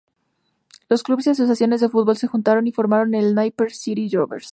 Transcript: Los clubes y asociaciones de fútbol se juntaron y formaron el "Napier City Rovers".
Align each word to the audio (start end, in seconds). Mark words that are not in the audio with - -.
Los 0.89 1.03
clubes 1.03 1.27
y 1.27 1.29
asociaciones 1.29 1.79
de 1.79 1.87
fútbol 1.89 2.17
se 2.17 2.25
juntaron 2.25 2.65
y 2.65 2.71
formaron 2.71 3.13
el 3.13 3.35
"Napier 3.35 3.71
City 3.71 4.09
Rovers". 4.09 4.49